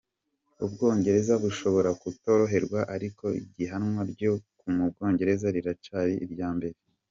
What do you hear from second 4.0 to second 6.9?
ryo mu Bwongereza riracari irya mbere.